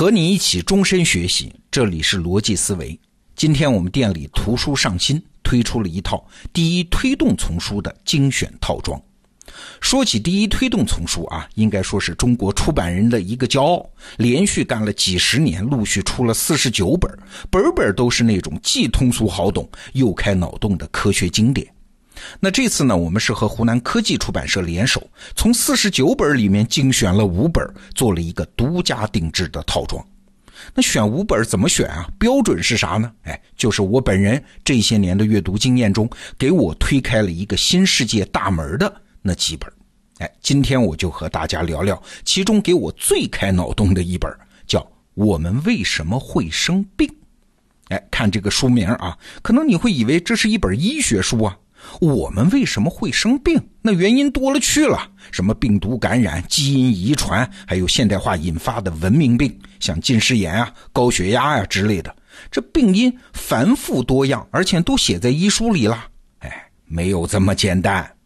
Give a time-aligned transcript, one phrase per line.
[0.00, 2.98] 和你一起终身学习，这里是逻辑思维。
[3.36, 8.98] 今天我们店里图书上新，推出了一套第一推动丛书的精选套装。
[9.78, 17.14] 说起第一推动丛书啊，应该说是中国出版人的一个骄傲，连续干了几十年，陆续出了四十九本，
[17.50, 21.70] 本本都是那种既通俗好懂又开脑洞的科学经典。
[22.38, 30.04] 那这次呢，我们是和湖南科技出版社联手，从四十九本里面精选了五本，做了一个独家定制的套装。
[30.74, 32.06] 那选五本怎么选啊？
[32.18, 33.10] 标准是啥呢？
[33.22, 39.00] 哎，就是我本人这些年的阅读经验中，给我推开了一个新世界大门的。
[39.22, 39.72] 那几本，
[40.18, 44.30] 哎，今天我就和大家聊聊其中给我最开脑洞的一本，
[44.66, 44.80] 叫
[45.14, 47.08] 《我们为什么会生病》。
[47.88, 51.56] 哎，看这个书名啊，可能你会以为这是一本医学书啊。
[52.00, 53.60] 我们为什么会生病？
[53.82, 62.14] 那原因多了去了，什么病毒感染、基因遗传，还有现代化引发的文明病，像近视眼啊、高血压呀之类的，
[62.50, 66.06] 这病因繁复多样，而且都写在医书里了。
[66.40, 68.16] 哎，没有这么简单。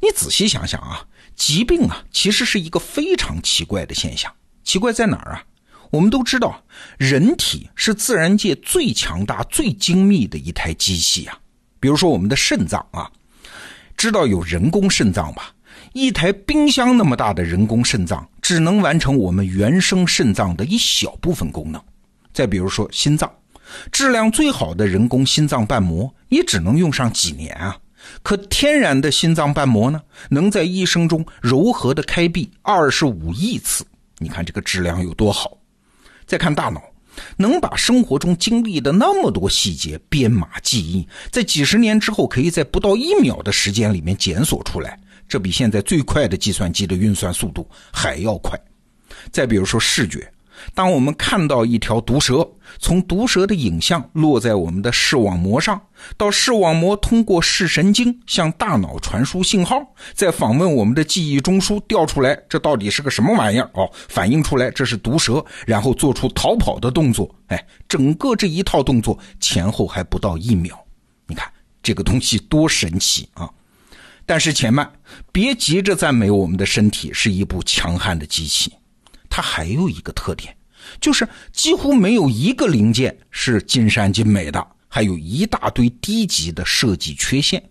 [0.00, 4.32] 你仔细想想啊，疾病啊，其实是一个非常奇怪的现象。
[4.64, 5.44] 奇怪在哪儿啊？
[5.90, 6.64] 我们都知道，
[6.96, 11.38] 人体是自然界最强大、最精密的一台机器呀。
[11.82, 13.10] 比如说我们的肾脏啊，
[13.96, 15.52] 知道有人工肾脏吧？
[15.94, 21.82] 一台冰箱那么大的人工肾脏，只能完成我们原生肾脏的一小部分功能。
[22.32, 23.28] 再比如说心脏，
[23.90, 27.76] 质量最好的人工心脏瓣膜，也只能用上几年啊。
[28.22, 33.84] 可天然的心脏瓣膜呢，能在一生中柔和的开闭二十五亿次，
[34.18, 35.58] 你看这个质量有多好。
[36.26, 36.80] 再看大脑，
[37.36, 48.58] 能把生活中经历的那么多细节编码记忆，在几十年之后，可以在不到一秒的时间里面检索出来，这比现在最快的计算机的运算速度还要快。
[49.30, 50.31] 再比如说视觉。
[50.74, 55.80] 当我们看到一条毒蛇，从毒蛇的影像落在我们的视网膜上，
[56.16, 59.80] 到视网膜通过视神经向大脑传输信号，
[60.14, 63.70] 再访问我们的记忆中枢调出来，这到底是个什么玩意儿？
[63.74, 67.32] 哦，反映出来这是毒蛇，然后做出逃跑的动作。
[67.48, 70.78] 哎，整个这一套动作前后还不到一秒，
[71.26, 71.50] 你看
[71.82, 73.50] 这个东西多神奇啊！
[74.24, 74.90] 但是且慢，
[75.32, 78.72] 别急着赞美我们的身体是一部强悍的机器。
[79.34, 80.54] 它还有一个特点，
[81.00, 87.62] 就是几乎没有一个零件是尽善尽美的，还有一大堆低级的设计缺陷。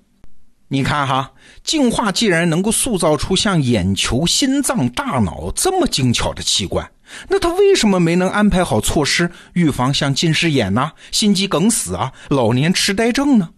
[0.70, 1.32] 你看哈，
[1.64, 6.90] 进化既然能够塑造出像眼球、心脏、大脑这么精巧的器官，
[7.30, 13.50] 那它为什么没能安排好措施预防像近视眼呐、心肌梗死啊、老年痴呆症呢？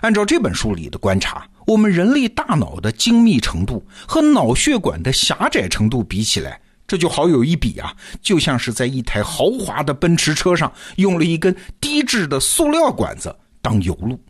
[0.00, 6.58] 按照这本书里的观察，我们人类大脑的精密程度和脑血管的狭窄程度比起来。
[6.86, 14.20] 这就好有一比啊，就像是在一台豪华的奔驰车上用了一根低质的塑料管子当油路。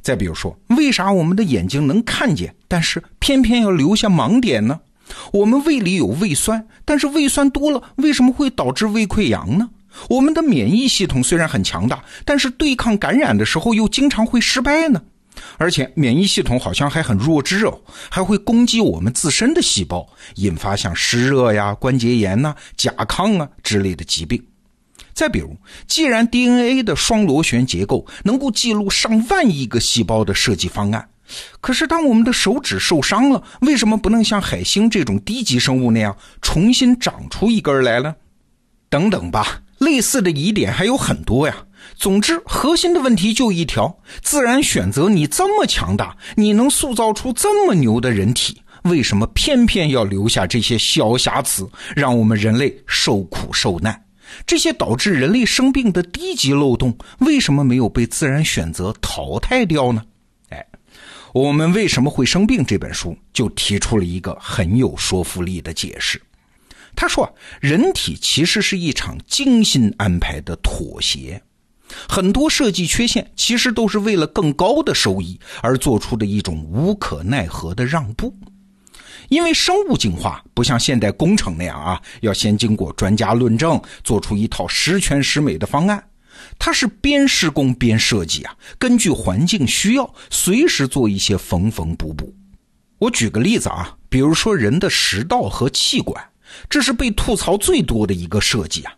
[0.00, 4.80] 再比如说，为啥我们的眼睛能看见，但是偏偏要留下盲点呢？
[5.32, 9.70] 我们胃里有胃酸，但是胃酸多了为什么会导致胃溃疡呢？
[10.08, 15.02] 我们的免疫系统虽然很强大，但是对抗感染的时候又经常会失败呢？
[15.56, 24.42] 而且免疫系统好像还很弱智哦，还会攻击我们自身的细胞，引发像湿热呀、关节炎呐、甲亢啊之类的疾病。
[25.14, 25.56] 再比如，
[25.86, 31.08] 既然 DNA 的双螺旋结构能够记录上万亿个细胞的设计方案，
[31.60, 38.14] 可是当我们的手指受伤了，为什么不能像海星这种低级生物那样重新长出一根来呢？
[38.88, 41.56] 等等吧，类似的疑点还有很多呀。
[41.96, 54.04] 总之，核心的问题就一条：自然选择你这么强大，你能塑造出这么牛的人体，为什么偏偏要留下这些小瑕疵，让我们人类受苦受难？
[54.46, 60.02] 这些导致人类生病的低级漏洞，为什么没有被自然选择淘汰掉呢？
[60.50, 60.64] 哎，
[61.32, 62.64] 我们为什么会生病？
[62.64, 66.20] 这本书就提出了一个很有说服力的解释。
[66.94, 71.40] 他说，人体其实是一场精心安排的妥协。
[72.08, 78.34] 很多设计缺陷其实都是为了更高的收益而做出的一种无可奈何的让步，
[79.28, 86.02] 因为生物进化不像现代工程那样啊，要先经过专家论证，做出一套十全十美的方案，
[86.58, 92.34] 它是边施工边设计啊，根据环境需要，随时做一些缝缝补补。
[92.98, 96.22] 我举个例子啊，比如说人的食道和气管，
[96.68, 98.92] 这是被吐槽最多的一个设计啊。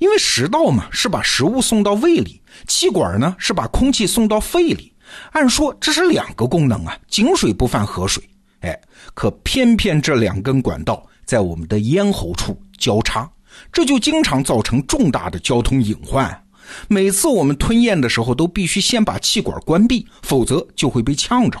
[0.00, 4.92] 因为食道嘛是把食物送到胃里，气管呢是把空气送到肺里。
[5.32, 8.24] 按说这是两个功能啊，井水不犯河水。
[8.60, 8.80] 哎，
[9.14, 13.30] 可偏偏这两根管道在我们的咽喉处交叉，
[13.70, 16.44] 这就经常造成重大的交通隐患。
[16.88, 21.60] 每次我们吞咽的时候，都必须先把气管关闭，否则就会被呛着。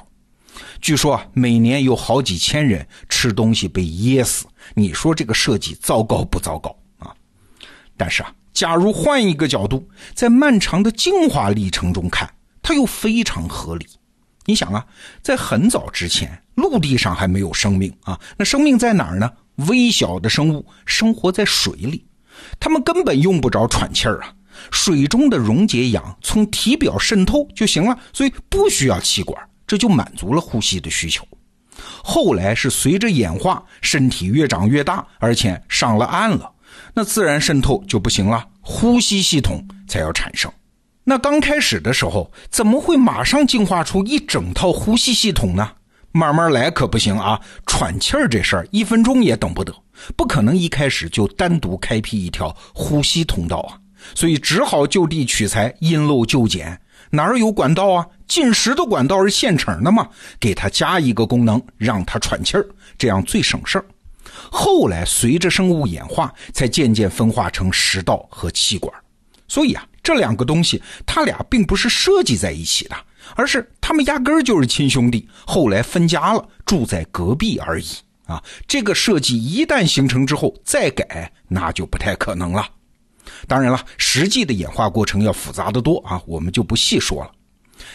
[0.80, 4.46] 据说啊，每年有好几千人吃东西被噎死。
[4.74, 6.74] 你说这个设计糟糕不糟糕？
[8.00, 12.32] 但是啊，假如换一个角度，在漫长的进化历程中看，
[12.62, 13.86] 它又非常合理。
[14.46, 14.86] 你想啊，
[15.20, 19.30] 在很早之前，陆地上还没有生命啊，那生命在哪儿呢？
[19.68, 22.06] 微小的生物生活在水里，
[22.58, 24.32] 它们根本用不着喘气儿啊。
[24.70, 31.22] 水中的溶解氧从体表渗透就行了，所以不需要气管，这就满足了呼吸的需求。
[32.02, 36.50] 后来是随着演化，身体越长越大，而且上了岸了，
[36.94, 40.50] 那自然渗透就不行了，呼吸系统才要产生。
[41.04, 45.70] 那刚开始的时候，怎么会马上进化出一整套呼吸系统呢？
[46.12, 47.40] 慢慢来可不行啊！
[47.66, 49.72] 喘气儿这事儿，一分钟也等不得，
[50.16, 53.78] 不可能一开始就单独开辟一条呼吸通道啊！
[54.14, 56.80] 所以只好就地取材，因陋就简。
[57.10, 58.06] 哪儿有管道啊？
[58.26, 60.08] 进食的管道是现成的嘛？
[60.38, 62.66] 给它加一个功能，让它喘气儿，
[62.98, 63.84] 这样最省事儿。
[64.50, 68.94] 后来随着生物演化，才渐渐分化成食道和气管。
[69.48, 72.94] 所以啊，这两个东西，它俩并不是设计在一起的，
[73.34, 77.86] 而是它们压根儿就是亲兄弟，后来分家了，住在隔壁而已
[78.26, 78.40] 啊。
[78.68, 82.64] 这个设计一旦形成之后，再改那就不太可能了。
[83.48, 87.30] 当然了，实际的演化过程要复杂的多啊，我们就不细说了。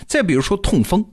[0.08, 1.06] 再比如说痛风，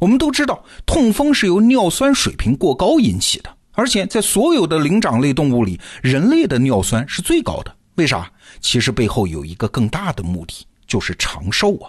[0.00, 7.72] 我们都知道痛风是由尿酸水平过高引起的，而且在所有的灵长类动物里，人类的尿酸是最高的。
[7.94, 8.28] 为啥？
[8.60, 11.88] 其实背后有一个更大的目的，就是长寿啊。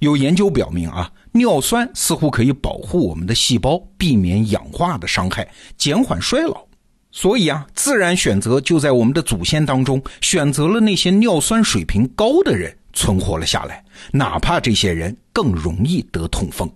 [0.00, 5.48] 有研究表明啊，尿酸似乎可以保护我们的细胞，避免氧化的伤害，
[5.78, 6.62] 减缓衰老。
[7.10, 13.82] 所以啊，自然选择就在我们的祖先当中选择了那些尿酸水平高的人存活了下来，
[14.12, 16.70] 哪怕这些人更容易得痛风。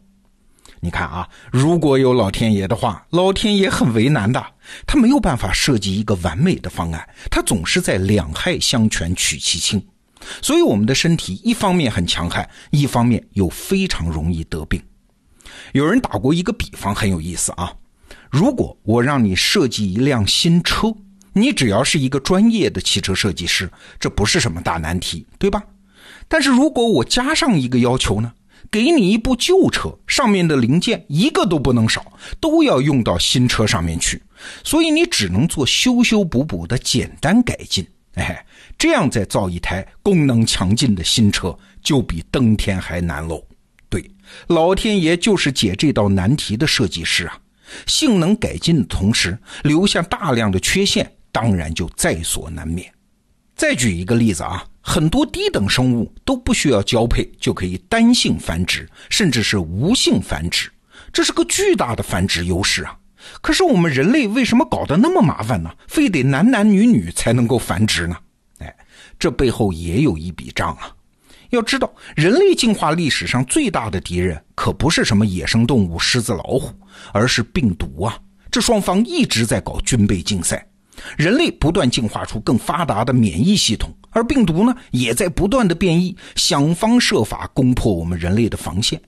[0.85, 4.45] 你看啊，如果有老天爷的话，老天爷很为难的，
[4.87, 9.83] 他没有办法设计一个完美的方案，他总是在两害相权取其轻。
[10.43, 14.79] 所以我们的身体一方面很强悍，一方面又非常容易得病。
[15.73, 17.73] 有人打过一个比方，很有意思啊。
[18.31, 20.95] 如果我让你设计一辆新车，
[21.33, 25.63] 你只要是一个专业的汽车设计师，这不是什么大难题，对吧？
[26.29, 28.31] 但是如果我加上一个要求呢，
[28.71, 34.23] 给你一部旧车，上面的零件一个都不能少，都要用到新车上面去，
[34.63, 37.87] 所以你只能做修修补补的简单改进。
[38.15, 38.45] 哎，
[38.79, 43.43] 这样再造一台功能强劲的新车，就比登天还难喽。
[43.89, 44.09] 对，
[44.47, 47.39] 老天爷就是解这道难题的设计师啊。
[47.87, 52.94] 性能改进的同时，留下大量的缺陷，当然就在所难免。
[53.57, 60.71] 再举一个例子啊，很多低等生物都不需要交配就可以单性繁殖，甚至是无性繁殖，
[61.13, 62.97] 这是个巨大的繁殖优势啊。
[63.41, 65.71] 可是我们人类为什么搞得那么麻烦呢？
[65.89, 68.17] 非得男男女女才能够繁殖呢？
[68.59, 68.77] 哎，
[69.19, 70.95] 这背后也有一笔账啊。
[71.51, 76.75] 要知道，人类进化历史上最大的敌人可不是什么野生动物、狮子、老虎，
[77.13, 78.19] 而是病毒啊！
[78.51, 80.67] 这双方一直在搞军备竞赛，
[81.17, 89.01] 人类不断进化出更发达的免疫系统，而病毒呢，也在不断的变异，想方设法攻破我们人类的防线。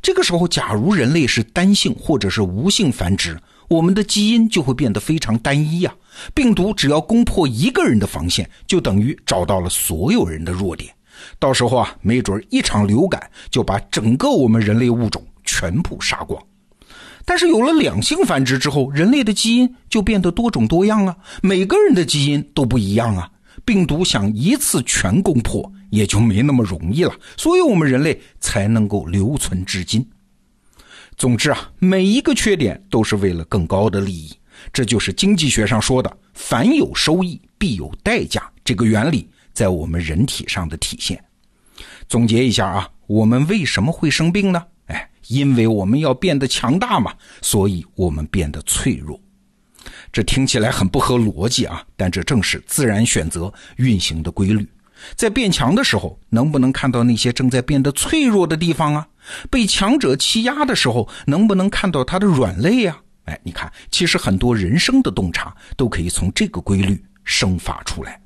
[0.00, 3.38] 这个时候，假如人类是单性或者是无性繁殖，
[3.68, 5.94] 我们的基因就会变得非常单一呀。
[6.32, 10.92] 病毒只要攻破一个人的防线，就等于找到了所有人的弱点。
[11.38, 16.40] 到时候啊，没准一场流感就把整个我们人类物种全部杀光。
[17.24, 23.30] 但是有了两性繁殖之后，人类的基因就变得多种多样啊，每个人的基因都不一样啊。
[23.64, 27.14] 病毒想一次全攻破，也就没那么容易了。
[27.36, 30.06] 所以，我们人类才能够留存至今。
[31.16, 34.32] 总之啊，每一个缺点都是为了更高的利益，
[34.72, 39.28] 这就是经济学上说的“凡有收益，必有代价”这个原理。
[39.54, 41.22] 在我们人体上的体现。
[42.08, 44.60] 总结一下啊，我们为什么会生病呢？
[45.28, 47.12] 因为我们要变得强大嘛，
[47.42, 49.20] 所以我们变得脆弱。
[50.12, 54.66] 这听起来很不合逻辑啊，但这正是自然选择运行的规律。
[55.16, 59.06] 在变强的时候，能不能看到那些正在变得脆弱的地方啊？
[59.50, 62.96] 被强者欺压的时候，能不能看到他的软肋呀？
[63.24, 68.20] 哎，你看，其实很多人生的洞察都可以从这个规律生发出来。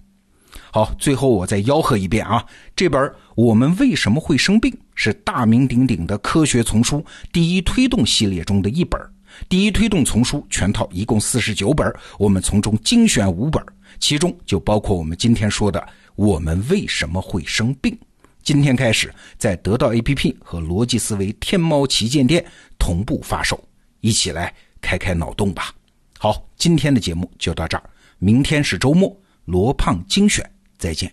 [0.71, 2.45] 好，最后我再吆喝一遍啊！
[2.77, 3.01] 这本
[3.35, 9.01] 《我们为什么会生病》是大名鼎鼎的科学丛书第一推动系列中的一本。
[9.49, 13.65] 第一推动丛书全套一共四十九本，我们从中精选五本，
[14.01, 17.97] 其中就包括我们今天说的“我们为什么会生病”。
[18.43, 22.45] 今天开始，在得到 APP 和逻辑思维天猫旗舰店
[22.77, 23.63] 同步发售，
[24.01, 25.73] 一起来开开脑洞吧。
[26.19, 31.13] 好，今天的节目就到这儿，明天是周末，罗胖精选，再见。